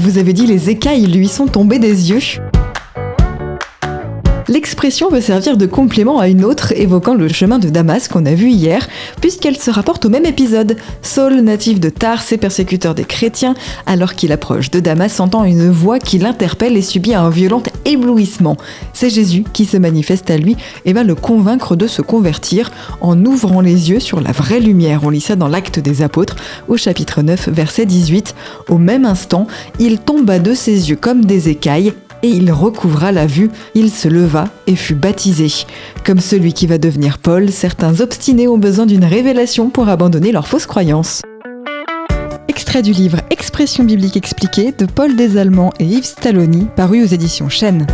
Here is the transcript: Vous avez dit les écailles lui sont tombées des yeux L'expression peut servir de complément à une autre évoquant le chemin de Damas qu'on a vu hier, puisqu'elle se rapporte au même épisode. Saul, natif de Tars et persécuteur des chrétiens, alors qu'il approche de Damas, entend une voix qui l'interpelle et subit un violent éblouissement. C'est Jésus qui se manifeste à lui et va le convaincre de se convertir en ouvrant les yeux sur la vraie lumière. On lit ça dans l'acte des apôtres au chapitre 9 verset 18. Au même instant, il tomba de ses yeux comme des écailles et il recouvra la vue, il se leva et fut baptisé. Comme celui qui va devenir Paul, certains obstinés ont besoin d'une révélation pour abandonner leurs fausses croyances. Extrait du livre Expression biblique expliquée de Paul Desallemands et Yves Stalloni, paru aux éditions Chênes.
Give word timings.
Vous 0.00 0.16
avez 0.16 0.32
dit 0.32 0.46
les 0.46 0.70
écailles 0.70 1.06
lui 1.06 1.26
sont 1.26 1.46
tombées 1.46 1.80
des 1.80 2.10
yeux 2.10 2.20
L'expression 4.48 5.10
peut 5.10 5.20
servir 5.20 5.58
de 5.58 5.66
complément 5.66 6.20
à 6.20 6.28
une 6.28 6.42
autre 6.42 6.72
évoquant 6.72 7.12
le 7.12 7.28
chemin 7.28 7.58
de 7.58 7.68
Damas 7.68 8.08
qu'on 8.08 8.24
a 8.24 8.32
vu 8.32 8.48
hier, 8.48 8.88
puisqu'elle 9.20 9.58
se 9.58 9.70
rapporte 9.70 10.06
au 10.06 10.08
même 10.08 10.24
épisode. 10.24 10.78
Saul, 11.02 11.40
natif 11.42 11.80
de 11.80 11.90
Tars 11.90 12.22
et 12.32 12.38
persécuteur 12.38 12.94
des 12.94 13.04
chrétiens, 13.04 13.52
alors 13.84 14.14
qu'il 14.14 14.32
approche 14.32 14.70
de 14.70 14.80
Damas, 14.80 15.20
entend 15.20 15.44
une 15.44 15.70
voix 15.70 15.98
qui 15.98 16.18
l'interpelle 16.18 16.78
et 16.78 16.82
subit 16.82 17.12
un 17.12 17.28
violent 17.28 17.62
éblouissement. 17.84 18.56
C'est 18.94 19.10
Jésus 19.10 19.44
qui 19.52 19.66
se 19.66 19.76
manifeste 19.76 20.30
à 20.30 20.38
lui 20.38 20.56
et 20.86 20.94
va 20.94 21.04
le 21.04 21.14
convaincre 21.14 21.76
de 21.76 21.86
se 21.86 22.00
convertir 22.00 22.70
en 23.02 23.22
ouvrant 23.26 23.60
les 23.60 23.90
yeux 23.90 24.00
sur 24.00 24.22
la 24.22 24.32
vraie 24.32 24.60
lumière. 24.60 25.00
On 25.04 25.10
lit 25.10 25.20
ça 25.20 25.36
dans 25.36 25.48
l'acte 25.48 25.78
des 25.78 26.00
apôtres 26.00 26.36
au 26.68 26.78
chapitre 26.78 27.20
9 27.20 27.50
verset 27.50 27.84
18. 27.84 28.34
Au 28.70 28.78
même 28.78 29.04
instant, 29.04 29.46
il 29.78 29.98
tomba 29.98 30.38
de 30.38 30.54
ses 30.54 30.88
yeux 30.88 30.96
comme 30.96 31.26
des 31.26 31.50
écailles 31.50 31.92
et 32.22 32.28
il 32.28 32.50
recouvra 32.52 33.12
la 33.12 33.26
vue, 33.26 33.50
il 33.74 33.90
se 33.90 34.08
leva 34.08 34.48
et 34.66 34.76
fut 34.76 34.94
baptisé. 34.94 35.48
Comme 36.04 36.20
celui 36.20 36.52
qui 36.52 36.66
va 36.66 36.78
devenir 36.78 37.18
Paul, 37.18 37.50
certains 37.50 38.00
obstinés 38.00 38.48
ont 38.48 38.58
besoin 38.58 38.86
d'une 38.86 39.04
révélation 39.04 39.70
pour 39.70 39.88
abandonner 39.88 40.32
leurs 40.32 40.48
fausses 40.48 40.66
croyances. 40.66 41.22
Extrait 42.48 42.82
du 42.82 42.92
livre 42.92 43.18
Expression 43.30 43.84
biblique 43.84 44.16
expliquée 44.16 44.72
de 44.72 44.86
Paul 44.86 45.16
Desallemands 45.16 45.72
et 45.78 45.84
Yves 45.84 46.04
Stalloni, 46.04 46.66
paru 46.76 47.02
aux 47.02 47.06
éditions 47.06 47.48
Chênes. 47.48 47.86